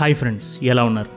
Hi 0.00 0.14
friends 0.14 0.64
ఎలా 0.64 0.84
ఉన్నారు? 0.84 1.10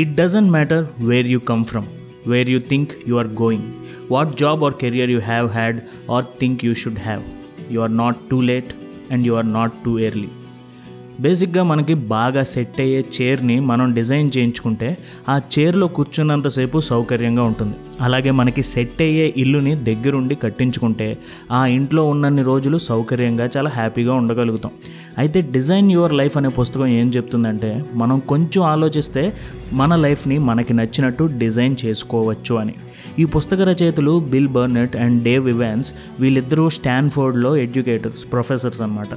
It 0.00 0.14
doesn't 0.14 0.50
matter 0.50 0.86
where 1.00 1.26
you 1.26 1.38
come 1.38 1.64
from 1.64 1.84
where 2.26 2.50
you 2.50 2.60
think 2.60 2.90
you 3.08 3.16
are 3.16 3.26
going 3.26 3.64
what 4.12 4.36
job 4.38 4.64
or 4.64 4.74
career 4.74 5.10
you 5.10 5.20
have 5.20 5.48
had 5.48 5.78
or 6.10 6.24
think 6.40 6.64
you 6.64 6.74
should 6.74 6.98
have 6.98 7.22
you 7.72 7.80
are 7.80 7.96
not 7.96 8.16
too 8.30 8.40
late 8.40 8.66
and 9.12 9.26
you 9.26 9.34
are 9.34 9.52
not 9.52 9.72
too 9.84 9.98
early 9.98 10.28
బేసిక్గా 11.20 11.62
మనకి 11.62 11.94
బాగా 11.94 12.42
set 12.42 12.80
అయ్యే 12.80 13.04
చైర్ని 13.20 13.60
మనం 13.60 13.94
design 13.94 14.30
చేయించుకుంటే 14.38 14.98
ఆ 15.28 15.40
చైర్లో 15.58 15.86
కూర్చున్నంతసేపు 15.86 16.80
సౌకర్యంగా 16.80 17.42
ఉంటుంది. 17.42 17.74
అలాగే 18.00 18.30
మనకి 18.30 18.62
సెట్ 18.62 19.02
అయ్యే 19.02 19.34
ఇల్లుని 19.36 19.74
దగ్గరుండి 19.74 20.34
కట్టించుకుంటే 20.34 21.18
ఆ 21.52 21.66
ఇంట్లో 21.66 22.04
ఉన్నన్ని 22.04 22.42
రోజులు 22.42 22.78
సౌకర్యంగా 22.78 23.50
చాలా 23.56 23.70
హ్యాపీగా 23.70 24.14
ఉండగలుగుతాం. 24.14 24.72
అయితే 25.18 25.40
డిజైన్ 25.40 25.92
యువర్ 25.92 26.12
లైఫ్ 26.12 26.36
అనే 26.36 26.48
పుస్తకం 26.48 26.86
ఏం 26.86 27.08
చెప్తుందంటే 27.08 27.84
మనం 27.94 28.18
కొంచెం 28.18 28.64
ఆలోచిస్తే 28.64 29.32
మన 29.72 29.96
లైఫ్ని 29.96 30.38
మనకి 30.38 30.74
నచ్చినట్టు 30.74 31.24
డిజైన్ 31.24 31.76
చేసుకోవచ్చు 31.84 32.54
అని. 32.54 32.74
ఈ 33.18 33.24
పుస్తక 33.24 33.60
రచయితలు 33.60 34.20
Bill 34.20 34.48
Burnett 34.48 34.96
and 34.96 35.22
Dave 35.22 35.48
Evans 35.48 35.94
వీళ్ళిద్దరూ 36.20 36.68
స్టాన్ఫోర్డ్లో 36.68 37.56
ఎడ్యుకేటర్స్ 37.56 38.32
ప్రొఫెసర్స్ 38.32 38.80
అనమాట 38.80 39.08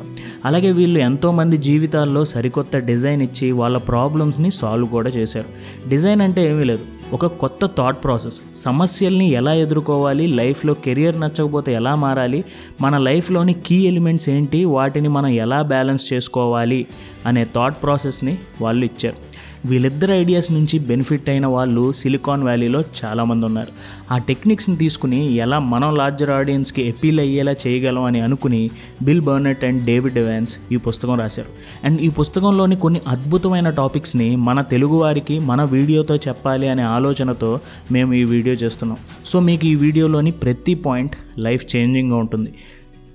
అలాగే 0.46 0.72
వీళ్ళు 0.72 1.00
ఎంతోమంది 1.00 1.58
జీవితాల్లో 1.58 2.24
సరికొత్త 2.24 2.78
డిజైన్ 2.78 3.22
ఇచ్చి 3.22 3.52
వాళ్ళ 3.52 3.78
ప్రాబ్లమ్స్ని 3.78 4.52
సాల్వ్ 4.52 4.90
కూడా 4.90 5.10
చేశారు. 5.10 5.50
డిజైన్ 5.90 6.22
అంటే 6.22 6.50
ఏమీ 6.50 6.64
లేదు. 6.64 6.93
ఒక 7.14 7.26
కొత్త 7.26 7.66
థాట్ 7.66 8.04
ప్రాసెస్ 8.04 8.42
సమస్యల్ని 8.56 9.30
ఎలా 9.32 9.54
ఎదుర్కోవాలి 9.54 10.28
లైఫ్లో 10.28 10.74
కెరియర్ 10.74 11.20
నచ్చకపోతే 11.20 11.74
ఎలా 11.74 11.96
మారాలి 11.96 12.44
మన 12.82 12.98
లైఫ్లోని 12.98 13.54
కీ 13.54 13.76
ఎలిమెంట్స్ 13.76 14.30
ఏంటి 14.30 14.66
వాటిని 14.66 15.08
మనం 15.08 15.28
ఎలా 15.28 15.62
బ్యాలెన్స్ 15.62 16.14
చేసుకోవాలి 16.14 16.88
అనే 17.26 17.48
థాట్ 17.56 17.84
ప్రాసెస్ని 17.84 18.38
వాళ్ళు 18.62 18.86
ఇచ్చారు. 18.86 19.34
వీళ్ళిద్దరు 19.66 20.14
ఐడియాస్ 20.14 20.52
నుంచి 20.52 20.80
బెనిఫిట్ 20.80 21.30
అయిన 21.30 21.46
వాళ్ళు 21.46 21.92
సిలికాన్ 21.92 22.44
వ్యాలీలో 22.44 22.84
చాలామంది 23.06 23.46
ఉన్నారు. 23.46 23.68
ఆ 24.14 24.18
టెక్నిక్స్ని 24.18 24.76
తీసుకుని 24.76 25.34
ఎలా 25.34 25.60
మనం 25.60 25.96
లార్జర్ 25.96 26.30
ఆడియన్స్కి 26.30 26.88
ఎపీల్ 26.88 27.20
అయ్యేలా 27.20 27.52
చేయగలం 27.68 28.04
అని 28.04 28.22
అనుకుని 28.22 28.70
Bill 29.04 29.22
Burnett 29.22 29.64
and 29.64 29.86
David 29.86 30.18
Evans 30.18 30.60
ఈ 30.72 30.78
పుస్తకం 30.78 31.20
రాశారు. 31.20 31.48
అండ్ 31.86 32.02
ఈ 32.02 32.10
పుస్తకంలోని 32.10 32.76
కొన్ని 32.76 33.02
అద్భుతమైన 33.08 33.70
టాపిక్స్ని 33.70 34.36
మన 34.36 34.62
తెలుగువారికి 34.62 35.40
మన 35.40 35.64
వీడియోతో 35.64 36.16
చెప్పాలి 36.16 36.68
అనే 36.70 36.84
ఆలోచనతో 37.04 37.52
మేము 37.92 38.14
ఈ 38.14 38.24
వీడియో 38.34 38.56
చేస్తున్నాం. 38.64 38.98
సో 39.26 39.40
మీకు 39.50 39.66
ఈ 39.66 39.76
వీడియోలోని 39.84 40.32
ప్రతి 40.44 40.74
పాయింట్ 40.88 41.16
లైఫ్ 41.46 41.64
చేంజింగ్గా 41.76 42.18
ఉంటుంది. 42.24 42.52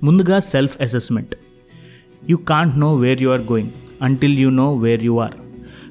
ముందుగా 0.02 0.38
self 0.52 0.76
assessment. 0.82 1.34
You 2.30 2.36
can't 2.36 2.78
know 2.78 2.90
where 2.94 3.22
you 3.22 3.30
are 3.30 3.44
going 3.52 3.74
until 4.02 4.38
you 4.38 4.50
know 4.50 4.68
where 4.84 5.04
you 5.04 5.14
are. 5.26 5.36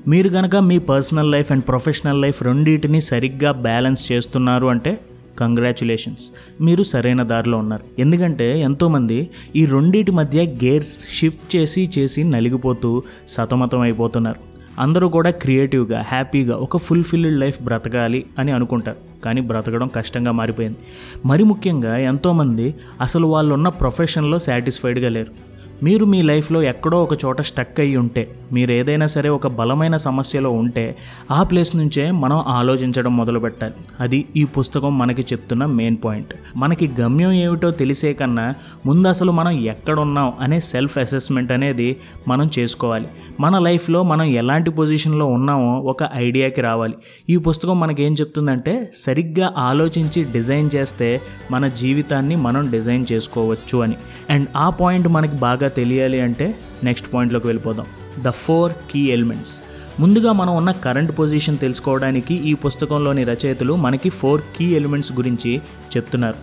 మీరు 0.07 0.29
కనుక 0.29 0.55
మీ 0.55 0.79
personal 0.89 1.31
life 1.31 1.51
and 1.51 1.63
professional 1.67 2.21
life 2.21 2.43
రెండింటిని 2.43 3.01
సరిగ్గా 3.01 3.51
బ్యాలెన్స్ 3.67 4.03
చేస్తున్నారు 4.11 4.67
అంటే 4.73 4.91
కంగ్రాచులేషన్స్. 5.39 6.23
మీరు 6.65 6.83
సరైన 6.91 7.23
దారిలో 7.31 7.57
ఉన్నారు. 7.57 7.83
ఎందుకంటే 8.03 8.47
ఎంతోమంది 8.67 9.17
ఈ 9.55 9.63
రెండింటి 9.65 10.11
మధ్య 10.11 10.45
గేర్స్ 10.63 10.93
షిఫ్ట్ 11.17 11.55
చేసి 11.55 11.89
చేసి 11.97 12.23
నలిగిపోతూ 12.33 12.91
సతమతం 13.27 13.79
అయిపోతున్నారు 13.79 14.39
అందరూ 14.79 15.09
కూడా 15.09 15.29
క్రియేటివ్గా 15.29 16.01
హ్యాపీగా 16.01 16.55
ఒక 16.55 16.77
ఫుల్ఫిల్డ్ 16.77 17.39
లైఫ్ 17.39 17.61
బ్రతకాలి 17.61 18.25
అని 18.39 18.51
అనుకుంటారు. 18.51 18.97
కానీ 19.25 19.41
బ్రతకడం 19.41 19.87
కష్టంగా 19.87 20.31
మారిపోయింది. 20.31 20.77
మరి 21.25 21.43
ముఖ్యంగా 21.43 21.97
ఎంతోమంది 21.97 22.75
అసలు 23.01 23.27
వాళ్ళు 23.27 23.53
ఉన్న 23.53 23.69
ప్రొఫెషన్లో 23.69 24.39
సాటిస్ఫైడ్గా 24.39 25.09
లేరు. 25.09 25.56
మీరు 25.83 26.05
మీ 26.05 26.21
లైఫ్లో 26.21 26.61
ఎక్కడో 26.61 27.03
ఒక 27.03 27.25
చోట 27.25 27.41
స్టక్ 27.41 27.79
అయ్యి 27.79 27.97
ఉంటే 27.97 28.35
మీరు 28.53 28.71
ఏదైనా 28.71 29.07
సరే 29.07 29.29
ఒక 29.29 29.47
బలమైన 29.47 29.97
సమస్యలో 29.97 30.51
ఉంటే 30.51 30.97
ఆ 31.31 31.43
ప్లేస్ 31.43 31.75
నుంచే 31.75 32.11
మనం 32.11 32.37
ఆలోచించడం 32.47 33.17
మొదలు 33.17 33.39
పెట్టాలి 33.39 33.73
అది 33.99 34.25
ఈ 34.35 34.45
పుస్తకం 34.45 34.97
మనకి 34.97 35.21
చెప్తున్న 35.21 35.65
మెయిన్ 35.65 35.97
పాయింట్. 36.05 36.33
మనకి 36.55 36.91
గమ్యం 37.01 37.31
ఏమిటో 37.31 37.71
తెలిసే 37.71 38.13
కన్నా 38.13 38.55
ముందు 38.85 39.07
అసలు 39.07 39.31
మనం 39.31 39.51
ఎక్కడున్నాం 39.51 40.33
అనే 40.39 40.59
సెల్ఫ్ 40.59 40.97
అసెస్మెంట్ 40.97 41.51
అనేది 41.51 41.97
మనం 42.27 42.49
చేసుకోవాలి. 42.59 43.07
మన 43.39 43.59
లైఫ్లో 43.59 44.03
మనం 44.03 44.23
ఎలాంటి 44.23 44.71
పొజిషన్లో 44.71 45.25
ఉన్నామో 45.25 45.79
ఒక 45.79 45.97
ఐడియాకి 46.15 46.61
రావాలి. 46.61 46.93
ఈ 47.29 47.37
పుస్తకం 47.37 47.79
మనకేం 47.79 48.13
చెప్తుందంటే 48.13 48.91
సరిగ్గా 48.95 49.53
ఆలోచించి 49.57 50.23
డిజైన్ 50.23 50.69
చేస్తే 50.75 51.21
మన 51.51 51.67
జీవితాన్ని 51.67 52.35
మనం 52.35 52.71
డిజైన్ 52.71 53.05
చేసుకోవచ్చు 53.11 53.79
అని. 53.79 53.95
అండ్ 54.29 54.49
ఆ 54.57 54.69
పాయింట్ 54.69 55.07
మనకి 55.07 55.35
బాగా 55.35 55.66
తెలియాలి 55.67 56.21
అంటే 56.21 56.59
నెక్స్ట్ 56.83 57.13
పాయింట్లోకి 57.13 57.47
వెళ్ళిపోదాం. 57.47 57.85
ద 58.21 58.29
ఫోర్ 58.29 58.73
కీ 58.91 58.99
ఎలిమెంట్స్ 58.99 59.61
ముందుగా 59.99 60.31
మనం 60.31 60.55
ఉన్న 60.55 60.71
కరెంట్ 60.71 61.19
పొజిషన్ 61.19 61.57
తెలుసుకోవడానికి 61.57 62.35
ఈ 62.35 62.53
పుస్తకంలోని 62.53 63.23
రచయితలు 63.23 63.75
మనకి 63.75 64.09
ఫోర్ 64.09 64.41
కీ 64.41 64.65
ఎలిమెంట్స్ 64.65 65.13
గురించి 65.13 65.61
చెప్తున్నారు. 65.97 66.37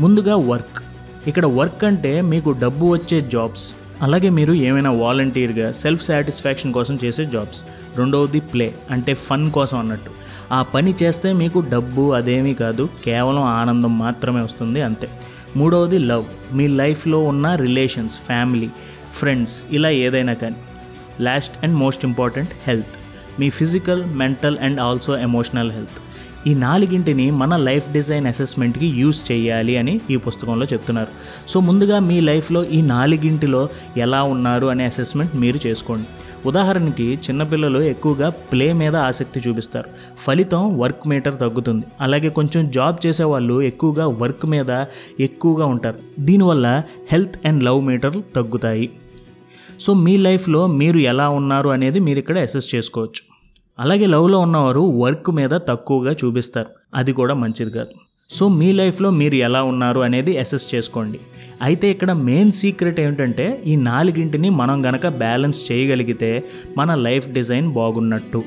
ముందుగా 0.00 0.36
వర్క్ 0.36 0.78
ఇక్కడ 1.28 1.46
వర్క్ 1.46 1.84
అంటే 1.84 2.20
మీకు 2.20 2.50
డబ్బు 2.50 2.86
వచ్చే 2.86 3.20
జాబ్స్ 3.20 3.74
అలాగే 4.02 4.28
మీరు 4.28 4.52
ఏమైనా 4.52 4.90
వాలంటీర్గా 4.90 5.72
సెల్ఫ్ 5.72 6.02
సాటిస్ఫాక్షన్ 6.02 6.72
కోసం 6.72 6.98
చేసే 7.04 7.24
జాబ్స్ 7.24 7.62
రెండవది 7.98 8.40
ప్లే 8.40 8.74
అంటే 8.90 9.14
ఫన్ 9.14 9.50
కోసం 9.50 9.78
అన్నట్టు. 9.78 10.10
ఆ 10.52 10.62
పని 10.62 10.94
చేస్తే 11.02 11.32
మీకు 11.32 11.64
డబ్బు 11.70 12.12
అదేమీ 12.12 12.54
కాదు 12.54 12.88
కేవలం 13.04 13.42
ఆనందం 13.42 13.98
మాత్రమే 13.98 14.40
వస్తుంది 14.40 14.82
అంతే. 14.82 15.08
మూడవది 15.58 15.98
లవ్. 15.98 16.56
మీ 16.56 16.66
లైఫ్లో 16.68 17.18
ఉన్న 17.24 17.54
రిలేషన్స్ 17.54 18.18
ఫ్యామిలీ 18.20 18.68
ఫ్రెండ్స్ 19.12 19.62
ఇలా 19.70 19.90
ఏదైనా 19.90 20.34
కానీ. 20.34 20.56
Last 21.20 21.64
and 21.64 21.76
most 21.76 22.04
important 22.04 22.50
health. 22.66 22.94
Me 23.40 23.50
physical 23.50 24.04
mental 24.04 24.58
and 24.58 24.80
also 24.80 25.18
emotional 25.18 25.72
health. 25.72 25.98
ఈ 26.46 26.54
నాలుగింటిని 26.54 27.30
మన 27.30 27.56
లైఫ్ 27.56 27.92
డిజైన్ 27.92 28.26
అసెస్మెంట్కి 28.26 28.86
యూస్ 28.86 29.32
చేయాలి 29.32 29.76
అని 29.76 30.00
ఈ 30.10 30.16
పుస్తకంలో 30.16 30.66
చెప్తున్నారు. 30.66 31.08
సో 31.48 31.60
ముందుగా 31.60 31.98
మీ 31.98 32.20
లైఫ్లో 32.20 32.64
ఈ 32.64 32.82
నాలుగింటిలో 32.82 33.68
ఎలా 33.96 34.22
ఉన్నారు 34.22 34.66
అనే 34.66 34.84
అసెస్మెంట్ 34.84 35.36
మీరు 35.36 35.66
చేసుకోండి. 35.66 36.06
ఉదాహరణకి 36.46 37.14
చిన్నపిల్లలు 37.14 37.78
ఎక్కువగా 37.78 38.28
ప్లే 38.28 38.72
మీద 38.72 38.96
ఆసక్తి 38.96 39.40
చూపిస్తారు. 39.48 39.88
ఫలితం 40.18 40.78
వర్క్ 40.78 41.08
మీటర్ 41.08 41.38
తగ్గుతుంది. 41.38 41.84
అలాగే 42.00 42.28
కొంచెం 42.28 42.70
జాబ్ 42.70 43.06
చేసేవాళ్ళు 43.06 43.62
ఎక్కువగా 43.62 44.06
వర్క్ 44.06 44.46
మీద 44.46 44.84
ఎక్కువగా 45.20 45.66
ఉంటారు. 45.66 45.98
దీనివల్ల 46.18 46.82
హెల్త్ 47.12 47.46
అండ్ 47.46 47.64
లవ్ 47.64 47.82
మీటర్ 47.82 48.22
తగ్గుతాయి. 48.36 48.90
సో 49.80 49.94
మీ 49.94 50.16
లైఫ్లో 50.16 50.66
మీరు 50.66 50.98
ఎలా 50.98 51.28
ఉన్నారు 51.28 51.68
అనేది 51.68 52.00
మీరు 52.00 52.18
ఇక్కడ 52.18 52.38
అసెస్ 52.38 52.74
చేసుకోవచ్చు. 52.74 53.27
అలాగే 53.80 54.06
లవ్లో 54.06 54.38
ఉన్నవారు 54.38 54.80
వర్క్ 54.80 55.30
మీద 55.30 55.50
తక్కువగా 55.50 56.12
చూపిస్తారు. 56.12 56.68
అది 56.94 57.12
కూడా 57.12 57.34
మంచిది 57.34 57.70
కాదు. 57.70 57.88
సో 58.30 58.48
మీ 58.48 58.72
లైఫ్లో 58.72 59.10
మీరు 59.10 59.34
ఎలా 59.34 59.62
ఉన్నారు 59.62 60.00
అనేది 60.00 60.38
అసెస్ 60.38 60.74
చేసుకోండి. 60.74 61.20
అయితే 61.62 61.90
ఇక్కడ 61.90 62.12
మెయిన్ 62.12 62.52
సీక్రెట్ 62.52 63.00
ఏమిటంటే 63.00 63.62
ఈ 63.66 63.76
నాలుగింటిని 63.76 64.50
మనం 64.50 64.86
గనక 64.86 65.08
బ్యాలెన్స్ 65.08 65.72
చేయగలిగితే 65.72 66.44
మన 66.76 66.94
లైఫ్ 66.94 67.28
డిజైన్ 67.28 67.72
బాగున్నట్టు. 67.72 68.42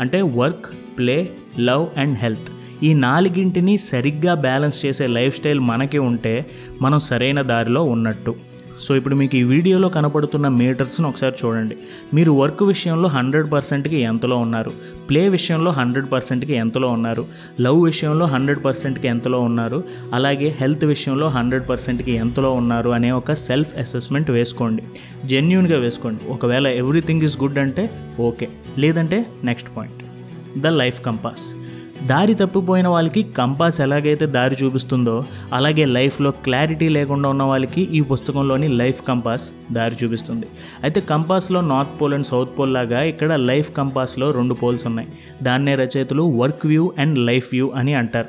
అంటే 0.00 0.22
work 0.22 0.66
play 0.98 1.30
love 1.58 1.86
and 1.96 2.18
health 2.18 2.50
ఈ 2.82 2.94
నాలుగింటిని 2.94 3.78
సరిగ్గా 3.78 4.34
బ్యాలెన్స్ 4.34 4.86
చేసే 4.86 5.06
లైఫ్ 5.06 5.36
స్టైల్ 5.36 5.60
మనకి 5.60 5.98
ఉంటే 5.98 6.46
మనం 6.82 6.98
సరైన 6.98 7.40
దారిలో 7.42 7.82
ఉన్నట్టు. 7.82 8.47
సో 8.80 8.96
ఇప్పుడు 8.96 9.14
మీకు 9.14 9.36
ఈ 9.36 9.42
వీడియోలో 9.42 9.88
కనపడుతున్న 9.88 10.48
మీటర్స్ని 10.48 11.06
ఒకసారి 11.06 11.46
చూడండి. 11.46 11.76
మీరు 12.14 12.32
వర్క్ 12.32 12.62
విషయంలో 12.62 13.08
హండ్రెడ్ 13.08 13.52
పర్సెంట్కి 13.52 13.96
ఎంతలో 13.96 14.36
ఉన్నారు? 14.36 14.72
ప్లే 15.10 15.28
విషయంలో 15.28 15.70
హండ్రెడ్ 15.70 16.12
పర్సెంట్కి 16.12 16.52
ఎంతలో 16.52 16.88
ఉన్నారు? 16.88 17.26
లవ్ 17.60 17.82
విషయంలో 17.82 18.26
హండ్రెడ్ 18.26 18.64
పర్సెంట్కి 18.64 19.08
ఎంతలో 19.08 19.40
ఉన్నారు? 19.40 19.84
అలాగే 20.14 20.56
హెల్త్ 20.60 20.84
విషయంలో 20.84 21.28
హండ్రెడ్ 21.28 21.68
పర్సెంట్కి 21.68 22.12
ఎంతలో 22.12 22.52
ఉన్నారు 22.52 22.90
అనే 22.90 23.10
ఒక 23.10 23.32
సెల్ఫ్ 23.32 23.78
అసెస్మెంట్ 23.78 24.30
వేసుకోండి. 24.30 24.82
జెన్యున్గా 25.24 25.78
వేసుకోండి. 25.78 26.30
ఒకవేళ 26.30 26.66
ఎవ్రీథింగ్ 26.66 27.22
ఈజ్ 27.22 27.42
గుడ్ 27.42 27.58
అంటే 27.58 27.90
ఓకే. 28.20 28.48
లేదంటే 28.78 29.26
next 29.44 29.76
point. 29.76 30.04
The 30.60 30.66
life 30.66 31.04
compass. 31.04 31.54
దారి 32.06 32.34
తప్పిపోయిన 32.34 32.88
వాళ్ళకి 32.88 33.22
కంపాస్ 33.22 33.80
ఎలాగైతే 33.80 34.26
దారి 34.26 34.56
చూపిస్తుందో 34.64 35.24
అలాగే 35.52 35.84
లైఫ్లో 35.84 36.30
క్లారిటీ 36.30 36.88
లేకుండా 36.88 37.28
ఉన్న 37.28 37.42
వాళ్ళకి 37.42 37.80
ఈ 37.80 38.00
పుస్తకంలోని 38.00 38.68
లైఫ్ 38.68 39.02
కంపాస్ 39.02 39.50
దారి 39.72 40.04
చూపిస్తుంది. 40.04 40.46
అయితే 40.82 41.00
కంపాస్లో 41.00 41.60
north 41.60 42.00
pole 42.00 42.14
and 42.14 42.26
south 42.26 42.58
pole 42.58 42.74
లాగా 42.74 43.02
ఇక్కడ 43.02 43.32
లైఫ్ 43.34 43.76
కంపాస్లో 43.76 44.30
రెండు 44.30 44.54
పోల్స్ 44.54 44.86
ఉన్నాయి. 44.86 45.08
దాన్నే 45.42 45.74
రచయితలు 45.74 46.22
work 46.22 46.66
view 46.66 46.92
and 46.98 47.18
life 47.18 47.48
view 47.52 47.70
అని 47.70 47.94
అంటారు. 47.94 48.28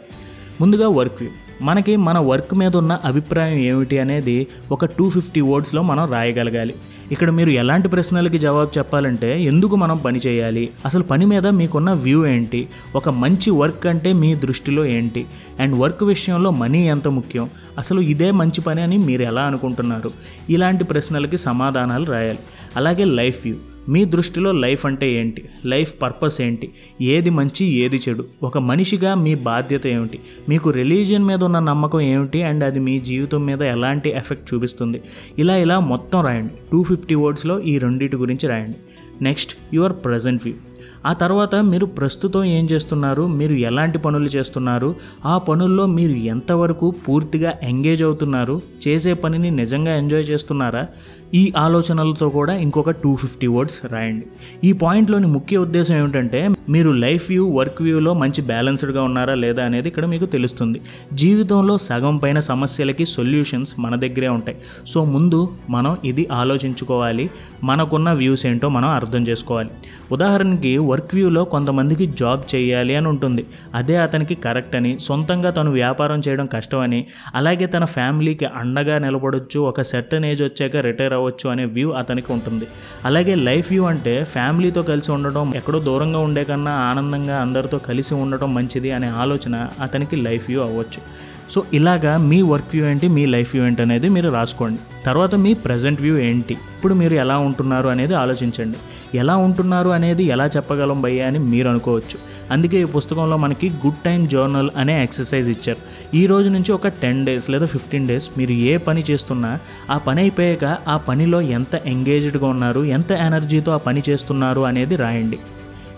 ముందుగా 0.62 0.89
వర్క్ 0.89 1.21
వ్యూ. 1.21 1.31
మనకి 1.61 1.95
మన 1.95 2.17
వర్క్ 2.17 2.53
మీద 2.56 2.75
ఉన్న 2.75 3.00
అభిప్రాయం 3.06 3.57
ఏమిటి 3.57 4.00
అనేది 4.00 4.47
ఒక 4.71 4.85
టూ 4.85 5.09
ఫిఫ్టీ 5.09 5.41
వర్డ్స్లో 5.41 5.81
మనం 5.81 6.11
రాయగలగాలి. 6.11 6.75
ఇక్కడ 7.11 7.29
మీరు 7.29 7.50
ఎలాంటి 7.50 7.88
ప్రశ్నలకి 7.88 8.38
జవాబు 8.38 8.77
చెప్పాలంటే 8.77 9.44
ఎందుకు 9.44 9.75
మనం 9.75 9.97
పని 9.97 10.19
చేయాలి? 10.27 10.69
అసలు 10.85 11.03
పని 11.03 11.25
మీద 11.25 11.47
మీకున్న 11.47 11.94
వ్యూ 11.94 12.25
ఏంటి? 12.25 12.67
ఒక 12.95 13.09
మంచి 13.09 13.51
వర్క్ 13.51 13.88
అంటే 13.88 14.13
మీ 14.13 14.35
దృష్టిలో 14.35 14.85
ఏంటి? 14.85 15.25
అండ్ 15.59 15.75
వర్క్ 15.75 16.03
విషయంలో 16.03 16.51
మనీ 16.51 16.89
ఎంత 16.89 17.07
ముఖ్యం? 17.07 17.50
అసలు 17.77 18.01
ఇదే 18.01 18.31
మంచి 18.31 18.61
పని 18.61 18.81
అని 18.81 18.97
మీరు 18.97 19.21
ఎలా 19.21 19.41
అనుకుంటున్నారు? 19.41 20.11
ఇలాంటి 20.50 20.83
ప్రశ్నలకి 20.83 21.38
సమాధానాలు 21.38 22.06
రాయాలి. 22.06 22.39
అలాగే 22.75 23.03
లైఫ్ 23.03 23.47
వ్యూ. 23.47 23.69
మీ 23.89 24.05
దృష్టిలో 24.05 24.51
లైఫ్ 24.51 24.85
అంటే 24.85 25.11
ఏంటి? 25.13 25.43
లైఫ్ 25.65 26.01
పర్పస్ 26.01 26.41
ఏంటి? 26.41 26.69
ఏది 27.01 27.29
మంచి 27.29 27.65
ఏది 27.65 28.01
చెడు? 28.09 28.25
ఒక 28.43 28.57
మనిషిగా 28.57 29.15
మీ 29.15 29.35
బాధ్యత 29.35 29.87
ఏమిటి? 29.87 30.19
మీకు 30.49 30.69
రిలీజియన్ 30.69 31.25
మీద 31.25 31.43
ఉన్న 31.43 31.59
నమ్మకం 31.59 32.01
ఏమిటి? 32.01 32.43
అండ్ 32.43 32.63
అది 32.63 32.79
మీ 32.79 32.99
జీవితం 32.99 33.45
మీద 33.45 33.61
ఎలాంటి 33.61 34.09
ఎఫెక్ట్ 34.09 34.53
చూపిస్తుంది? 34.53 35.01
ఇలా 35.39 35.57
ఇలా 35.57 35.79
మొత్తం 35.79 36.25
రాయండి. 36.25 36.53
టూ 36.71 36.83
ఫిఫ్టీ 36.83 37.15
వర్డ్స్లో 37.15 37.61
ఈ 37.61 37.77
రెండింటి 37.77 38.15
గురించి 38.15 38.47
రాయండి. 38.47 38.77
Next 39.23 39.57
your 39.73 39.93
present 39.93 40.43
view. 40.43 40.69
ఆ 41.05 41.13
తర్వాత 41.13 41.55
మీరు 41.55 41.85
ప్రస్తుతం 41.85 42.43
ఏం 42.43 42.65
చేస్తున్నారు? 42.65 43.27
మీరు 43.27 43.53
ఎలాంటి 43.53 43.97
పనులు 43.97 44.25
చేస్తున్నారు? 44.25 44.95
ఆ 45.25 45.37
పనుల్లో 45.37 45.85
మీరు 45.85 46.11
ఎంతవరకు 46.11 46.89
పూర్తిగా 46.91 47.53
ఎంగేజ్ 47.63 48.03
అవుతున్నారు? 48.03 48.61
చేసే 48.87 49.13
పనిని 49.13 49.51
నిజంగా 49.51 49.95
ఎంజాయ్ 49.95 50.25
చేస్తున్నారా? 50.29 50.87
ఈ 51.33 51.53
ఆలోచనలతో 51.57 52.29
కూడా 52.29 52.53
ఇంకొక 52.53 52.89
టూ 52.89 53.15
ఫిఫ్టీ 53.15 53.47
వర్డ్స్ 53.47 53.85
రాయండి. 53.85 54.25
ఈ 54.63 54.71
పాయింట్లోని 54.71 55.27
ముఖ్య 55.27 55.57
ఉద్దేశం 55.57 55.95
ఏమిటంటే 55.95 56.49
మీరు 56.69 56.91
లైఫ్ 56.91 57.25
వ్యూ 57.29 57.49
వర్క్ 57.49 57.81
వ్యూలో 57.81 58.13
మంచి 58.13 58.41
బ్యాలెన్స్డ్గా 58.41 59.03
ఉన్నారా 59.03 59.33
లేదా 59.33 59.65
అనేది 59.65 59.87
ఇక్కడ 59.87 60.05
మీకు 60.05 60.25
తెలుస్తుంది. 60.25 60.81
జీవితంలో 61.13 61.77
సగం 61.77 62.17
పైన 62.17 62.39
సమస్యలకి 62.39 63.05
సొల్యూషన్స్ 63.05 63.79
మన 63.79 63.95
దగ్గరే 63.95 64.27
ఉంటాయి. 64.27 64.57
సో 64.87 65.05
ముందు 65.05 65.49
మనం 65.69 65.97
ఇది 66.05 66.27
ఆలోచించుకోవాలి. 66.31 67.29
మనకున్న 67.63 68.13
వ్యూస్ 68.13 68.45
ఏంటో 68.45 68.69
మనం 68.69 68.89
అర్థం 68.89 69.23
చేసుకోవాలి. 69.27 69.69
ఉదాహరణకి 70.11 70.69
వర్క్ 70.77 71.16
వ్యూలో 71.16 71.45
కొంతమందికి 71.45 72.06
జాబ్ 72.07 72.56
చేయాలి 72.56 72.95
అని 72.95 73.07
ఉంటుంది. 73.07 73.45
అదే 73.75 73.95
అతనికి 73.95 74.36
కరెక్ట్ 74.36 74.75
అని 74.75 75.00
సొంతంగా 75.00 75.50
తను 75.50 75.71
వ్యాపారం 75.71 76.21
చేయడం 76.27 76.45
కష్టమని 76.45 77.07
అలాగే 77.36 77.66
తన 77.66 77.86
ఫ్యామిలీకి 77.86 78.45
అండగా 78.45 78.98
నిలబడొచ్చు 78.98 79.60
ఒక 79.60 79.81
సెర్టన్ 79.81 80.25
ఏజ్ 80.25 80.44
వచ్చాక 80.44 80.75
రిటైర్ 80.75 81.13
అవ్వచ్చు 81.13 81.50
అనే 81.50 81.66
వ్యూ 81.66 81.92
అతనికి 81.92 82.33
ఉంటుంది. 82.33 82.68
అలాగే 83.06 83.36
లైఫ్ 83.36 83.71
వ్యూ 83.71 83.83
అంటే 83.83 84.24
ఫ్యామిలీతో 84.24 84.83
కలిసి 84.83 85.12
ఉండడం 85.12 85.56
ఎక్కడో 85.56 85.80
దూరంగా 85.80 86.19
ఉండే 86.19 86.44
కన్నా 86.44 86.71
ఆనందంగా 86.71 87.42
అందరితో 87.42 87.77
కలిసి 87.77 88.13
ఉండటం 88.13 88.54
మంచిది 88.54 88.92
అనే 88.92 89.07
ఆలోచన 89.07 89.69
అతనికి 89.81 90.16
లైఫ్ 90.16 90.50
వ్యూ 90.50 90.62
అవ్వచ్చు. 90.62 91.28
సో 91.53 91.59
ఇలాగా 91.77 92.11
మీ 92.29 92.39
వర్క్ 92.49 92.71
వ్యూ 92.73 92.83
ఏంటి 92.89 93.07
మీ 93.15 93.23
లైఫ్ 93.35 93.51
వ్యూ 93.53 93.63
ఏంటి 93.67 93.81
అనేది 93.85 94.07
మీరు 94.15 94.29
రాసుకోండి. 94.35 94.79
తర్వాత 95.05 95.35
మీ 95.43 95.51
ప్రజెంట్ 95.63 96.01
వ్యూ 96.05 96.15
ఏంటి 96.27 96.55
ఇప్పుడు 96.75 96.93
మీరు 96.99 97.15
ఎలా 97.23 97.37
ఉంటున్నారు 97.45 97.87
అనేది 97.93 98.13
ఆలోచించండి. 98.21 98.77
ఎలా 99.21 99.35
ఉంటున్నారు 99.45 99.89
అనేది 99.97 100.23
ఎలా 100.35 100.45
చెప్పగలం 100.55 100.99
భయ్యా 101.05 101.25
అని 101.27 101.39
మీరు 101.51 101.67
అనుకోవచ్చు. 101.73 102.17
అందుకే 102.55 102.77
ఈ 102.81 102.87
పుస్తకంలో 102.95 103.37
మనకి 103.45 103.69
గుడ్ 103.83 103.99
టైం 104.05 104.21
జర్నల్ 104.33 104.69
అనే 104.77 105.03
ఎక్సర్సైజ్ 105.03 105.49
ఇచ్చారు. 105.55 105.81
ఈ 106.19 106.23
రోజు 106.25 106.49
నుంచి 106.49 106.71
ఒక 106.77 106.87
టెన్ 107.03 107.25
డేస్ 107.25 107.49
లేదా 107.55 107.69
ఫిఫ్టీన్ 107.75 108.07
డేస్ 108.07 108.29
మీరు 108.37 108.51
ఏ 108.71 108.75
పని 108.87 109.03
చేస్తున్నా 109.11 109.51
ఆ 109.95 109.97
పని 110.07 110.21
అయిపోయాక 110.21 110.65
ఆ 110.93 110.97
పనిలో 111.09 111.41
ఎంత 111.59 111.75
ఎంగేజ్డ్గా 111.93 112.47
ఉన్నారు 112.47 112.83
ఎంత 112.97 113.11
ఎనర్జీతో 113.29 113.71
ఆ 113.71 113.81
పని 113.87 114.03
చేస్తున్నారు 114.09 114.61
అనేది 114.71 114.97
రాయండి. 115.05 115.39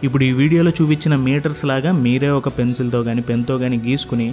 ఇప్పుడు 0.05 0.23
ఈ 0.23 0.31
వీడియోలో 0.31 0.71
చూపించిన 0.77 1.15
మీటర్స్ 1.25 1.63
లాగా 1.71 1.91
మీరే 2.05 2.29
ఒక 2.37 2.49
పెన్సిల్తో 2.59 2.99
కానీ 3.07 3.21
పెన్తో 3.21 3.55
కానీ 3.57 3.77
గీసుకుని 3.87 4.27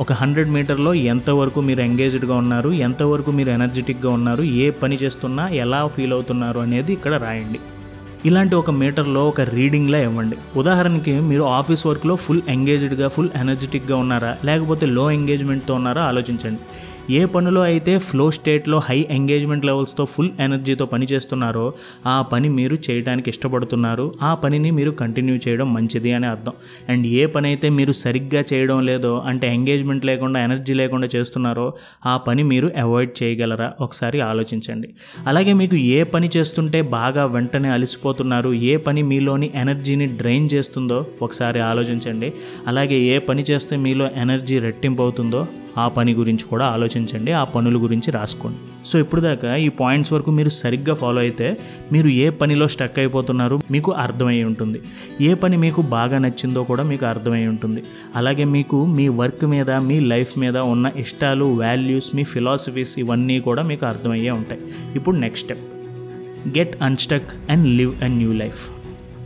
ఒక 0.00 0.12
హండ్రెడ్ 0.12 0.50
మీటర్లో 0.50 0.94
ఎంతవరకు 0.94 1.60
మీరు 1.60 1.80
ఎంగేజ్డ్గా 1.80 2.34
ఉన్నారు 2.34 2.70
ఎంతవరకు 2.70 3.30
మీరు 3.30 3.50
ఎనర్జెటిక్గా 3.50 4.12
ఉన్నారు 4.12 4.42
ఏ 4.42 4.70
పని 4.70 4.96
చేస్తున్నా 4.96 5.48
ఎలా 5.48 5.86
ఫీల్ 5.86 6.12
అవుతున్నారు 6.12 6.58
అనేది 6.58 6.92
ఇక్కడ 6.92 7.14
రాయండి. 7.14 7.60
ఇలాంటి 8.26 8.54
ఒక 8.54 8.70
మీటర్లో 8.70 9.28
ఒక 9.28 9.40
రీడింగ్లా 9.40 9.98
ఇవ్వండి. 9.98 10.36
ఉదాహరణకి 10.56 11.20
మీరు 11.20 11.42
ఆఫీస్ 11.42 11.86
వర్క్లో 11.86 12.16
ఫుల్ 12.16 12.42
ఎంగేజ్డ్గా 12.48 13.08
ఫుల్ 13.08 13.28
ఎనర్జెటిక్గా 13.34 13.96
ఉన్నారా 13.96 14.36
లేకపోతే 14.44 14.86
లో 14.86 15.10
ఎంగేజ్మెంట్తో 15.10 15.74
ఉన్నారా 15.74 16.02
ఆలోచించండి. 16.02 16.60
ఏ 17.10 17.24
పనిలో 17.24 17.60
అయితే 17.60 17.98
ఫ్లో 17.98 18.30
స్టేట్లో 18.30 18.78
హై 18.78 19.06
ఎంగేజ్మెంట్ 19.10 19.64
లెవెల్స్తో 19.64 20.04
ఫుల్ 20.04 20.30
ఎనర్జీతో 20.40 20.86
పని 20.86 21.06
చేస్తున్నారో 21.12 21.72
ఆ 22.06 22.22
పని 22.22 22.48
మీరు 22.48 22.76
చేయడానికి 22.90 23.30
ఇష్టపడుతున్నారు. 23.30 24.14
ఆ 24.22 24.34
పనిని 24.34 24.70
మీరు 24.70 24.90
కంటిన్యూ 24.90 25.36
చేయడం 25.48 25.74
మంచిది 25.74 26.12
అని 26.12 26.26
అర్థం. 26.26 26.52
అండ్ 26.88 27.06
ఏ 27.06 27.26
పని 27.26 27.46
అయితే 27.46 27.68
మీరు 27.68 27.92
సరిగ్గా 27.92 28.44
చేయడం 28.52 28.86
లేదో 28.86 29.22
అంటే 29.26 29.54
ఎంగేజ్మెంట్ 29.54 30.04
లేకుండా 30.04 30.40
ఎనర్జీ 30.40 30.74
లేకుండా 30.74 31.08
చేస్తున్నారో 31.16 31.72
ఆ 32.06 32.16
పని 32.16 32.42
మీరు 32.42 32.70
అవాయిడ్ 32.76 33.22
చేయగలరా? 33.22 33.72
ఒకసారి 33.80 34.20
ఆలోచించండి. 34.20 34.94
అలాగే 35.26 35.52
మీకు 35.52 35.76
ఏ 35.76 36.02
పని 36.02 36.30
చేస్తుంటే 36.36 36.82
బాగా 36.82 37.26
వెంటనే 37.26 37.68
అలసిపోతున్నారు 37.68 38.52
ఏ 38.52 38.76
పని 38.76 39.02
మీలోని 39.02 39.50
ఎనర్జీని 39.54 40.06
డ్రైన్ 40.06 40.48
చేస్తుందో 40.54 41.06
ఒకసారి 41.22 41.60
ఆలోచించండి. 41.60 42.32
అలాగే 42.66 42.96
ఏ 42.96 43.18
పని 43.18 43.42
చేస్తే 43.50 43.76
మీలో 43.76 44.08
ఎనర్జీ 44.16 44.58
రెట్టింపు 44.58 45.02
అవుతుందో 45.02 45.46
ఆ 45.78 45.88
పని 45.88 46.14
గురించి 46.14 46.44
కూడా 46.44 46.66
ఆలోచించండి 46.66 47.32
ఆ 47.32 47.44
పనుల 47.44 47.82
గురించి 47.82 48.10
రాసుకోండి. 48.10 48.88
సో 48.88 48.98
ఇప్పుడు 48.98 49.20
దాకా 49.20 49.56
ఈ 49.56 49.68
పాయింట్స్ 49.68 50.12
వరకు 50.12 50.30
మీరు 50.30 50.48
సరిగ్గా 50.48 50.94
ఫాలో 50.94 51.20
అయితే 51.20 51.56
మీరు 51.92 52.08
ఏ 52.08 52.30
పనిలో 52.30 52.68
స్టక్ 52.68 52.98
అయిపోతున్నారు 52.98 53.60
మీకు 53.70 53.92
అర్థమై 53.92 54.42
ఉంటుంది. 54.42 54.80
ఏ 55.20 55.34
పని 55.34 55.56
మీకు 55.56 55.82
బాగా 55.82 56.18
నచ్చిందో 56.18 56.64
కూడా 56.64 56.82
మీకు 56.82 57.06
అర్థమై 57.06 57.46
ఉంటుంది. 57.46 57.82
అలాగే 58.16 58.44
మీకు 58.44 58.86
మీ 58.86 59.08
వర్క్ 59.08 59.44
మీద 59.44 59.70
మీ 59.70 60.00
లైఫ్ 60.00 60.38
మీద 60.38 60.56
ఉన్న 60.56 60.90
ఇష్టాలు 60.96 61.44
వాల్యూస్ 61.44 62.16
మీ 62.16 62.24
ఫిలాసఫీస్ 62.24 62.98
ఇవన్నీ 62.98 63.40
కూడా 63.40 63.62
మీకు 63.62 63.86
అర్థమయ్యే 63.86 64.30
ఉంటాయి. 64.30 64.60
ఇప్పుడు 64.94 65.16
next 65.16 65.44
step. 65.44 65.74
Get 66.58 66.82
unstuck 66.82 67.50
and 67.50 67.68
live 67.68 68.02
a 68.02 68.08
new 68.08 68.32
life. 68.32 68.70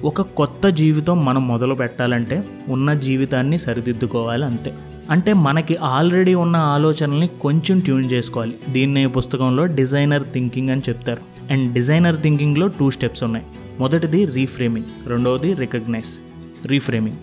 ఒక 0.05 0.21
కొత్త 0.21 0.69
జీవితం 0.69 1.25
మనం 1.25 1.49
మొదలు 1.49 1.75
పెట్టాలంటే 1.75 2.45
ఉన్న 2.69 2.93
జీవితాన్ని 2.93 3.59
సరిదిద్దుకోవాలి 3.59 4.45
అంతే. 4.45 4.75
అంటే 5.11 5.33
మనకి 5.33 5.77
ఆల్రెడీ 5.77 6.35
ఉన్న 6.35 6.57
ఆలోచనల్ని 6.57 7.27
కొంచెం 7.27 7.81
ట్యూన్ 7.81 8.11
చేసుకోవాలి. 8.13 8.55
దీన్ని 8.69 9.09
పుస్తకంలో 9.09 9.67
డిజైనర్ 9.67 10.23
థింకింగ్ 10.23 10.71
అని 10.71 10.83
చెప్తారు. 10.89 11.53
అండ్ 11.53 11.73
డిజైనర్ 11.73 12.17
థింకింగ్లో 12.21 12.67
టూ 12.67 12.91
స్టెప్స్ 12.91 13.25
ఉన్నాయి. 13.25 13.47
మొదటిది 13.81 14.25
రీఫ్రేమింగ్ 14.25 15.09
రెండవది 15.09 15.55
రికగ్నైజ్. 15.55 16.19
రీఫ్రేమింగ్. 16.67 17.17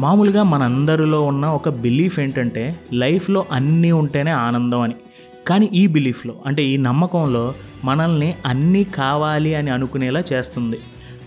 మామూలుగా 0.00 0.42
మనందరిలో 0.42 1.22
ఉన్న 1.22 1.46
ఒక 1.46 1.68
బిలీఫ్ 1.68 2.20
ఏంటంటే 2.20 2.80
లైఫ్లో 2.92 3.46
అన్నీ 3.52 3.92
ఉంటేనే 3.92 4.30
ఆనందం 4.30 4.80
అని. 4.80 4.94
కానీ 5.46 5.70
ఈ 5.72 5.86
బిలీఫ్లో 5.86 6.34
అంటే 6.46 6.64
ఈ 6.64 6.76
నమ్మకంలో 6.76 7.54
మనల్ని 7.84 8.34
అన్నీ 8.46 8.84
కావాలి 8.84 9.54
అని 9.54 9.70
అనుకునేలా 9.70 10.22
చేస్తుంది. 10.32 10.78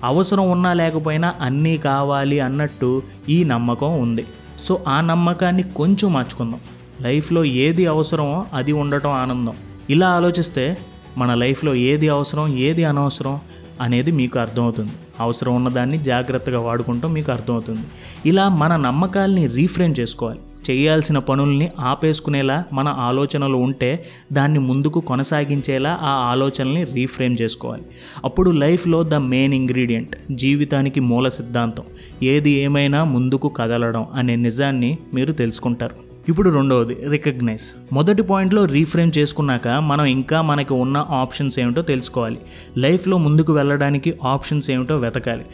అవసరం 0.04 0.52
ఉన్నా 0.52 0.74
లేకపోయినా 0.74 1.34
అన్నీ 1.42 1.78
కావాలి 1.78 2.40
అన్నట్టు 2.40 3.04
ఈ 3.30 3.44
నమ్మకం 3.44 4.02
ఉంది. 4.02 4.26
సో 4.60 4.84
ఆ 4.88 5.02
నమ్మకాన్ని 5.02 5.64
కొంచెం 5.64 6.14
మార్చుకుందాం. 6.14 6.60
లైఫ్లో 7.02 7.46
ఏది 7.46 7.86
అవసరమో 7.86 8.46
అది 8.54 8.72
ఉండటం 8.72 9.12
ఆనందం. 9.12 9.54
ఇలా 9.90 10.10
ఆలోచిస్తే 10.10 10.78
మన 11.18 11.34
లైఫ్లో 11.34 11.76
ఏది 11.76 12.10
అవసరం 12.10 12.58
ఏది 12.58 12.84
అనవసరం 12.84 13.40
అనేది 13.82 14.12
మీకు 14.12 14.40
అర్థమవుతుంది. 14.40 14.92
అవసరం 15.20 15.56
ఉన్నదాన్ని 15.56 15.98
జాగ్రత్తగా 15.98 16.60
వాడుకుంటాం 16.60 17.14
మీకు 17.14 17.32
అర్థమవుతుంది. 17.32 17.82
ఇలా 18.26 18.50
మన 18.50 18.76
నమ్మకాల్ని 18.76 19.48
రీఫ్రేమ్ 19.48 19.96
చేసుకోవాలి. 20.00 20.40
చేయాల్సిన 20.72 21.20
పనుల్ని 21.20 21.72
ఆపేసుకునేలా 21.80 22.64
మన 22.74 22.88
ఆలోచనలు 22.88 23.58
ఉంటే 23.58 24.06
దాన్ని 24.34 24.60
ముందుకు 24.60 25.00
కొనసాగించేలా 25.00 26.00
ఆ 26.02 26.10
ఆలోచనల్ని 26.10 26.84
రీఫ్రేమ్ 26.84 27.38
చేసుకోవాలి. 27.42 27.84
అప్పుడు 28.24 28.52
లైఫ్లో 28.52 29.04
ద 29.04 29.14
మెయిన్ 29.14 29.54
ఇంగ్రీడియంట్ 29.54 30.16
జీవితానికి 30.32 31.00
మూల 31.00 31.28
సిద్ధాంతం. 31.28 31.84
ఏది 32.24 32.52
ఏమైనా 32.52 33.04
ముందుకు 33.04 33.48
కదలడం 33.48 34.08
అనే 34.14 34.36
నిజాన్ని 34.36 34.98
మీరు 35.14 35.32
తెలుసుకుంటారు. 35.32 36.09
ఇప్పుడు 36.30 36.50
రెండవది 36.50 36.98
రికగ్నైజ్ 37.10 37.94
మొదటి 37.94 38.22
పాయింట్లో 38.22 38.66
రీఫ్రేమ్ 38.66 39.12
చేసుకున్నాక 39.18 39.68
మనం 39.68 40.06
ఇంకా 40.06 40.42
మనకి 40.42 40.74
ఉన్న 40.74 41.06
ఆప్షన్స్ 41.10 41.60
ఏమిటో 41.60 41.82
తెలుసుకోవాలి. 41.82 42.38
లైఫ్లో 42.78 43.18
ముందుకు 43.18 43.54
వెళ్ళడానికి 43.54 44.14
ఆప్షన్స్ 44.24 44.72
ఏమిటో 44.72 44.98
వెతకాలి. 44.98 45.46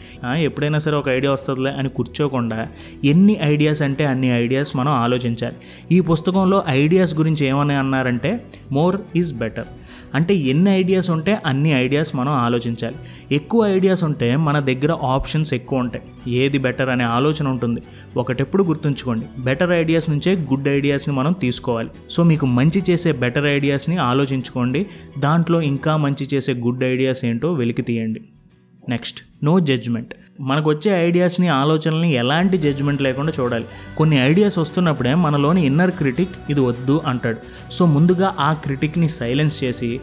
ఎప్పుడైనా 0.42 0.78
సరే 0.78 0.96
ఒక 0.96 1.08
ఐడియా 1.08 1.32
వస్తుందిలే 1.32 1.70
అని 1.70 1.88
కూర్చోకుండా 1.88 2.68
ఎన్ని 3.04 3.36
ఐడియాస్ 3.42 3.82
అంటే 3.82 4.04
అన్ని 4.04 4.30
ఐడియాస్ 4.30 4.76
మనం 4.76 4.92
ఆలోచించాలి. 4.92 5.56
ఈ 5.92 6.00
పుస్తకంలో 6.00 6.64
ఐడియాస్ 6.68 7.14
గురించి 7.16 7.46
ఏమని 7.46 7.74
అన్నారంటే 7.74 8.46
మోర్ 8.72 8.96
ఈజ్ 9.16 9.38
బెటర్ 9.38 9.66
అంటే 10.14 10.34
ఎన్ని 10.34 10.70
ఐడియాస్ 10.70 11.10
ఉంటే 11.10 11.38
అన్ని 11.46 11.72
ఐడియాస్ 11.72 12.16
మనం 12.16 12.32
ఆలోచించాలి. 12.32 12.96
ఎక్కువ 13.32 13.66
ఐడియాస్ 13.66 14.04
ఉంటే 14.04 14.36
మన 14.36 14.58
దగ్గర 14.60 14.92
ఆప్షన్స్ 15.02 15.54
ఎక్కువ 15.54 15.78
ఉంటాయి. 15.78 16.04
ఏది 16.38 16.58
బెటర్ 16.58 16.88
అనే 16.88 17.04
ఆలోచన 17.04 17.48
ఉంటుంది. 17.48 17.82
ఒకటెప్పుడు 18.16 18.62
గుర్తుంచుకోండి. 18.62 19.26
బెటర్ 19.38 19.72
ఐడియాస్ 19.72 20.10
నుంచే 20.10 20.34
గుడ్ 20.34 20.65
గుడ్ 20.66 20.74
ఐడియాస్ని 20.74 21.14
మనం 21.14 21.32
తీసుకోవాలి. 21.32 21.90
సో 22.10 22.22
మీకు 22.22 22.46
మంచి 22.46 22.82
చేసే 22.90 23.12
బెటర్ 23.12 23.46
ఐడియాస్ని 23.46 23.96
ఆలోచించుకోండి. 23.96 24.86
దాంట్లో 25.18 25.62
ఇంకా 25.62 25.96
మంచి 25.96 26.24
చేసే 26.34 26.52
గుడ్ 26.52 26.84
ఐడియాస్ 26.84 27.24
ఏంటో 27.24 27.52
వెలికి 27.52 27.82
తీయండి. 27.82 28.20
నెక్స్ట్ 28.88 29.18
నో 29.44 29.60
జడ్జ్మెంట్ 29.60 30.14
మనకు 30.40 30.70
వచ్చే 30.70 30.90
ఐడియాస్ని 31.08 31.48
ఆలోచనల్ని 31.48 32.12
ఎలాంటి 32.12 32.58
జడ్జ్మెంట్ 32.58 33.02
లేకుండా 33.02 33.32
చూడాలి. 33.40 33.64
కొన్ని 33.96 34.16
ఐడియాస్ 34.16 34.58
వస్తున్నప్పుడే 34.58 35.14
మనలోని 35.14 35.66
ఇన్నర్ 35.66 35.90
క్రిటిక్ 35.90 36.34
ఇది 36.50 36.60
వద్దు 36.60 37.02
అంటాడు. 37.06 37.72
సో 37.72 37.86
ముందుగా 37.86 38.34
ఆ 38.38 38.52
క్రిటిక్ని 38.52 39.08
సైలెన్స్ 39.08 39.64
చేసి 39.64 40.00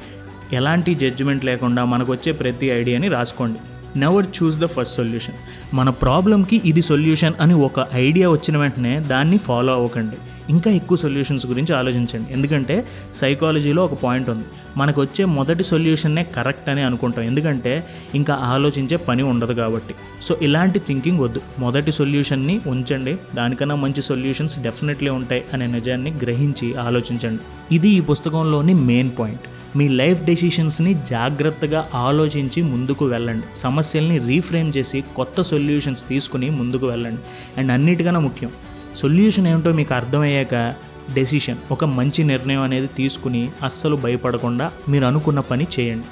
ఎలాంటి 0.53 0.95
జడ్జ్మెంట్ 0.95 1.45
లేకుండా 1.45 1.85
మనకు 1.85 2.11
వచ్చే 2.11 2.31
ప్రతి 2.31 2.67
ఐడియాని 2.67 3.07
రాసుకోండి. 3.07 3.59
Never 3.99 4.27
choose 4.37 4.59
the 4.59 4.65
first 4.65 4.97
solution 4.97 5.35
మన 5.75 5.89
ప్రాబ్లంకి 5.89 6.61
ఇది 6.65 6.81
సొల్యూషన్ 6.81 7.33
అని 7.41 7.53
ఒక 7.53 7.87
ఐడియా 7.93 8.29
వచ్చిన 8.29 8.57
వెంటనే 8.57 8.99
దాన్ని 8.99 9.37
ఫాలో 9.37 9.73
అవ్వకండి. 9.73 10.17
ఇంకా 10.49 10.71
ఎక్కువ 10.71 10.97
సొల్యూషన్స్ 10.97 11.47
గురించి 11.47 11.75
ఆలోచించండి. 11.75 12.33
ఎందుకంటే 12.33 12.87
సైకాలజీలో 13.13 13.85
ఒక 13.85 13.93
పాయింట్ 13.93 14.29
ఉంది. 14.29 14.45
మనకు 14.77 15.01
వచ్చే 15.01 15.25
మొదటి 15.25 15.63
సొల్యూషన్నే 15.63 16.23
కరెక్ట్ 16.23 16.69
అని 16.69 16.81
అనుకుంటాం. 16.81 17.25
ఎందుకంటే 17.25 17.87
ఇంకా 18.15 18.33
ఆలోచించే 18.33 18.97
పని 18.97 19.23
ఉండదు 19.23 19.53
కాబట్టి. 19.53 19.95
సో 20.21 20.37
ఇలాంటి 20.41 20.79
థింకింగ్ 20.79 21.19
వద్దు. 21.19 21.41
మొదటి 21.59 21.91
సొల్యూషన్ని 21.91 22.61
ఉంచండి. 22.67 23.17
దానికన్నా 23.35 23.75
మంచి 23.75 24.01
సొల్యూషన్స్ 24.01 24.59
డెఫినెట్లీ 24.59 25.09
ఉంటాయి 25.09 25.43
అనే 25.53 25.67
నిజాన్ని 25.67 26.11
గ్రహించి 26.11 26.75
ఆలోచించండి. 26.75 27.75
ఇది 27.75 27.89
ఈ 27.89 27.99
పుస్తకంలోని 27.99 28.73
మెయిన్ 28.73 29.11
పాయింట్ 29.19 29.41
మీ 29.75 29.87
లైఫ్ 29.87 30.23
డెసిషన్స్ని 30.23 30.93
జాగ్రత్తగా 30.93 31.89
ఆలోచించి 31.93 32.63
ముందుకు 32.63 33.05
వెళ్ళండి. 33.05 33.45
సమస్యల్ని 33.55 34.17
రీఫ్రేమ్ 34.17 34.73
చేసి 34.77 35.03
కొత్త 35.15 35.41
సొల్యూషన్స్ 35.41 36.09
తీసుకుని 36.09 36.49
ముందుకు 36.49 36.87
వెళ్ళండి. 36.87 37.21
అండ్ 37.59 37.71
అన్నిటికన్నా 37.71 38.19
ముఖ్యం 38.19 38.51
సొల్యూషన్ 38.95 39.47
ఏమిటో 39.47 39.71
మీకు 39.71 39.93
అర్థమయ్యాక 39.93 40.73
డెసిషన్ 41.13 41.57
ఒక 41.71 41.85
మంచి 41.85 42.23
నిర్ణయం 42.23 42.61
అనేది 42.61 42.87
తీసుకుని 42.87 43.49
అస్సలు 43.63 43.95
భయపడకుండా 43.95 44.71
మీరు 44.89 45.05
అనుకున్న 45.05 45.39
పని 45.39 45.67
చేయండి. 45.79 46.05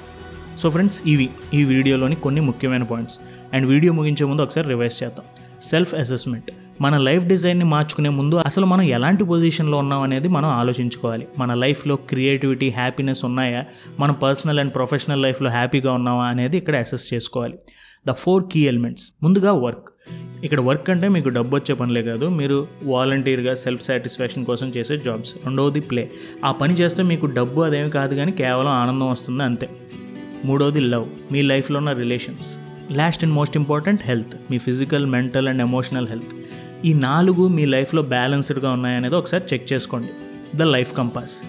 సో 0.60 0.70
ఫ్రెండ్స్ 0.70 1.04
ఇవి 1.08 1.30
ఈ 1.54 1.64
వీడియోలోని 1.64 2.16
కొన్ని 2.16 2.42
ముఖ్యమైన 2.42 2.84
పాయింట్స్. 2.84 3.20
అండ్ 3.54 3.68
వీడియో 3.68 3.94
ముగించే 3.94 4.26
ముందు 4.26 4.42
ఒకసారి 4.42 4.68
రివైజ్ 4.68 5.04
చేద్దాం. 5.04 5.26
Self 5.62 5.96
assessment. 5.96 6.52
మన 6.82 6.98
లైఫ్ 6.98 7.26
డిజైన్ని 7.26 7.66
మార్చుకునే 7.66 8.10
ముందు 8.10 8.36
అసలు 8.36 8.66
మనం 8.66 8.82
ఎలాంటి 8.82 9.24
పొజిషన్లో 9.24 9.78
ఉన్నాం 9.78 10.02
అనేది 10.02 10.28
మనం 10.28 10.50
ఆలోచించుకోవాలి. 10.50 11.28
మన 11.40 11.54
లైఫ్లో 11.54 11.96
క్రియేటివిటీ 11.96 12.70
హ్యాపీనెస్ 12.70 13.26
ఉన్నాయా? 13.26 13.66
మన 14.00 14.12
పర్సనల్ 14.12 14.60
అండ్ 14.60 14.76
ప్రొఫెషనల్ 14.76 15.22
లైఫ్లో 15.22 15.50
హ్యాపీగా 15.50 15.94
ఉన్నావా 15.94 16.26
అనేది 16.26 16.58
ఇక్కడ 16.58 16.76
అసెస్ 16.76 17.14
చేసుకోవాలి. 17.14 17.58
The 18.08 18.12
four 18.12 18.44
key 18.52 18.60
elements. 18.60 19.12
ముందుగా 19.24 19.54
వర్క్. 19.54 19.90
ఇక్కడ 20.44 20.60
వర్క్ 20.60 20.90
అంటే 20.90 21.08
మీకు 21.08 21.30
డబ్బు 21.30 21.56
వచ్చే 21.56 21.74
పనులే 21.74 22.04
కాదు 22.04 22.30
మీరు 22.30 22.68
వాలంటీర్గా 22.84 23.56
సెల్ఫ్ 23.56 23.84
సాటిస్ఫాక్షన్ 23.84 24.46
కోసం 24.46 24.70
చేసే 24.70 24.98
జాబ్స్ 24.98 25.36
రెండవది 25.46 25.80
ప్లే 25.80 26.12
ఆ 26.46 26.52
పని 26.52 26.74
చేస్తే 26.74 27.04
మీకు 27.04 27.26
డబ్బు 27.26 27.62
అదేమి 27.62 27.90
కాదు 27.90 28.16
కానీ 28.16 28.32
కేవలం 28.32 28.72
ఆనందం 28.72 29.10
వస్తుంది 29.10 29.44
అంతే. 29.44 29.70
మూడవది 30.46 30.80
లవ్ 30.80 31.06
మీ 31.32 31.42
లైఫ్లో 31.42 31.80
ఉన్న 31.80 31.92
relations 31.92 32.58
last 32.92 33.24
and 33.24 33.36
most 33.36 33.58
important 33.58 34.02
health 34.04 34.36
me 34.52 34.58
physical 34.58 35.06
mental 35.06 35.48
and 35.48 35.62
emotional 35.62 36.08
health 36.08 36.34
ఈ 36.86 36.94
నాలుగు 36.94 37.48
మీ 37.48 37.66
లైఫ్లో 37.66 38.02
బ్యాలెన్స్డ్గా 38.02 38.72
ఉన్నాయనేది 38.72 39.16
ఒకసారి 39.16 39.44
చెక్ 39.54 39.74
చేసుకోండి. 39.74 40.12
The 40.58 40.62
life 40.62 40.98
compass 40.98 41.44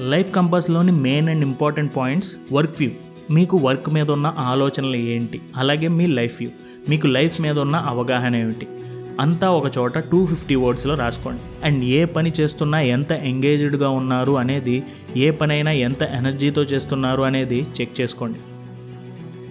life 0.00 0.32
కంపాస్లోని 0.32 0.92
main 0.92 1.28
and 1.28 1.44
important 1.44 1.96
points 1.96 2.36
work 2.52 2.74
view 2.78 2.90
మీకు 3.30 3.56
వర్క్ 3.56 3.90
మీద 3.90 4.10
ఉన్న 4.10 4.34
ఆలోచనలు 4.38 4.96
ఏంటి? 4.96 5.40
అలాగే 5.56 5.88
మీ 5.88 6.06
లైఫ్ 6.06 6.36
వ్యూ 6.40 6.50
మీకు 6.88 7.06
లైఫ్ 7.06 7.40
మీద 7.40 7.58
ఉన్న 7.58 7.76
అవగాహన 7.76 8.36
ఏమిటి? 8.36 8.66
అంతా 9.20 9.50
ఒక 9.50 9.78
చోట 9.78 9.98
టూ 9.98 10.26
ఫిఫ్టీ 10.26 10.54
వర్డ్స్లో 10.54 10.94
రాసుకోండి. 10.94 11.66
అండ్ 11.66 11.84
ఏ 11.84 12.04
పని 12.04 12.32
చేస్తున్నా 12.40 12.80
ఎంత 12.80 13.12
ఎంగేజ్డ్గా 13.12 13.88
ఉన్నారు 13.88 14.32
అనేది 14.32 14.82
ఏ 15.16 15.30
పనైనా 15.30 15.72
ఎంత 15.72 16.02
ఎనర్జీతో 16.02 16.62
చేస్తున్నారు 16.62 17.22
అనేది 17.22 17.66
చెక్ 17.80 18.00
చేసుకోండి. 18.00 18.38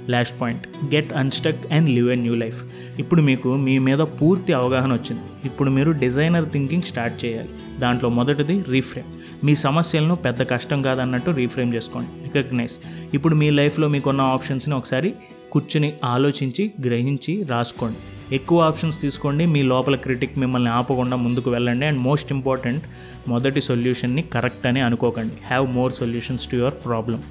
Last 0.10 0.42
point. 0.42 0.96
Get 0.96 1.14
unstuck 1.14 1.74
and 1.74 1.90
live 1.90 2.12
a 2.12 2.16
new 2.16 2.36
life. 2.36 2.64
ఇప్పుడు 3.00 3.22
మీకు 3.22 3.56
మీ 3.56 3.80
మీద 3.80 3.98
పూర్తి 3.98 4.54
అవగాహన 4.54 4.94
వచ్చింది. 4.94 5.22
ఇప్పుడు 5.46 5.70
మీరు 5.70 5.92
డిజైనర్ 5.92 6.50
థింకింగ్ 6.50 6.82
స్టార్ట్ 6.82 7.26
చేయాలి. 7.26 7.50
దాంట్లో 7.80 8.10
మొదటిది 8.10 8.64
రీఫ్రేమ్. 8.68 9.08
మీ 9.46 9.56
సమస్యలను 9.56 10.16
పెద్ద 10.16 10.44
కష్టం 10.44 10.82
కాదన్నట్టు 10.82 11.32
రీఫ్రేమ్ 11.32 11.74
చేసుకోండి. 11.74 12.24
రికగ్నైజ్. 12.24 12.80
ఇప్పుడు 13.14 13.36
మీ 13.36 13.50
లైఫ్లో 13.50 13.88
మీకున్న 13.88 14.22
ఆప్షన్స్ని 14.22 14.76
ఒకసారి 14.76 15.14
కూర్చుని 15.52 15.94
ఆలోచించి 16.04 16.72
గ్రహించి 16.86 17.44
రాసుకోండి. 17.44 17.98
ఎక్కువ 18.36 18.62
ఆప్షన్స్ 18.62 19.02
తీసుకోండి. 19.02 19.46
మీ 19.46 19.62
లోపల 19.62 19.96
క్రిటిక్ 19.96 20.40
మిమ్మల్ని 20.40 20.70
ఆపకుండా 20.70 21.18
ముందుకు 21.18 21.52
వెళ్ళండి. 21.52 21.86
అండ్ 21.86 22.00
మోస్ట్ 22.00 22.32
ఇంపార్టెంట్ 22.32 22.84
మొదటి 23.28 23.62
సొల్యూషన్ని 23.62 24.22
కరెక్ట్ 24.22 24.68
అని 24.68 24.82
అనుకోకండి. 24.82 25.34
Have 25.48 25.74
more 25.74 25.92
solutions 25.92 26.48
to 26.48 26.56
your 26.56 26.74
problem. 26.74 27.22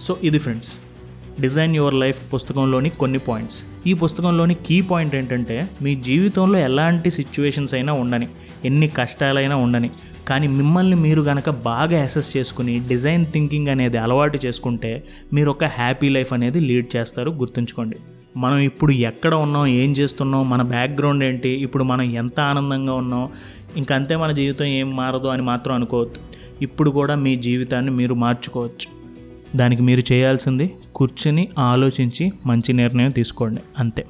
So 0.00 0.18
ఇది 0.22 0.38
ఫ్రెండ్స్ 0.38 0.74
డిజైన్ 1.40 1.76
యువర్ 1.76 1.94
లైఫ్ 1.94 2.34
పుస్తకంలోని 2.34 2.90
కొన్ని 2.90 3.18
పాయింట్స్. 3.18 3.64
ఈ 3.86 3.92
పుస్తకంలోని 3.92 4.54
కీ 4.54 4.80
పాయింట్ 4.80 5.14
ఏంటంటే 5.14 5.68
మీ 5.82 5.94
జీవితంలో 5.96 6.58
ఎలాంటి 6.58 7.10
సిచ్యువేషన్స్ 7.10 7.74
అయినా 7.74 7.92
ఉండని 7.92 8.28
ఎన్ని 8.64 8.88
కష్టాలైనా 8.88 9.56
ఉండని 9.56 9.90
కానీ 10.28 10.46
మిమ్మల్ని 10.48 10.96
మీరు 10.96 11.22
గనక 11.22 11.50
బాగా 11.50 12.02
అసెస్ 12.02 12.36
చేసుకుని 12.36 12.80
డిజైన్ 12.88 13.26
థింకింగ్ 13.26 13.68
అనేది 13.68 13.98
అలవాటు 13.98 14.38
చేసుకుంటే 14.46 15.04
మీరు 15.32 15.50
ఒక 15.50 15.64
హ్యాపీ 15.64 16.08
లైఫ్ 16.08 16.32
అనేది 16.32 16.60
లీడ్ 16.60 16.96
చేస్తారు 16.96 17.30
గుర్తుంచుకోండి. 17.30 17.96
మనం 18.36 18.58
ఇప్పుడు 18.58 18.92
ఎక్కడ 18.92 19.34
ఉన్నాం 19.34 19.66
ఏం 19.66 19.92
చేస్తున్నాం 19.92 20.50
మన 20.50 20.62
బ్యాక్గ్రౌండ్ 20.62 21.24
ఏంటి 21.24 21.48
ఇప్పుడు 21.48 21.84
మనం 21.84 22.02
ఎంత 22.02 22.40
ఆనందంగా 22.40 22.92
ఉన్నాం 22.92 23.28
ఇంకంతే 23.76 24.16
మన 24.16 24.32
జీవితం 24.32 24.64
ఏం 24.64 24.96
మారదు 24.96 25.26
అని 25.26 25.42
మాత్రం 25.42 25.74
అనుకోవద్దు. 25.74 26.20
ఇప్పుడు 26.62 26.90
కూడా 26.90 27.14
మీ 27.14 27.36
జీవితాన్ని 27.36 27.90
మీరు 27.90 28.14
మార్చుకోవచ్చు. 28.14 28.95
దానికి 29.60 29.82
మీరు 29.82 30.02
చేయాల్సింది 30.12 30.66
కూర్చుని 30.94 31.48
ఆలోచించి 31.58 32.32
మంచి 32.46 32.72
నిర్ణయం 32.72 33.10
తీసుకోండి 33.10 33.62
అంతే. 33.78 34.04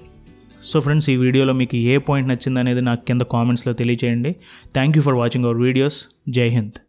సో 0.62 0.81
ఫ్రెండ్స్ 0.81 1.11
ఈ 1.11 1.16
వీడియోలో 1.16 1.52
మీకు 1.52 1.76
ఏ 1.76 1.97
పాయింట్ 1.99 2.28
నచ్చింది 2.28 2.61
అనేది 2.61 2.81
నాకు 2.81 3.05
కింద 3.05 3.21
కామెంట్స్లో 3.21 3.73
తెలియచేయండి. 3.73 4.33
Thank 4.75 4.97
you 4.97 5.02
for 5.02 5.14
watching 5.14 5.45
our 5.45 5.57
videos 5.57 6.00
Jai 6.28 6.49
Hind 6.49 6.86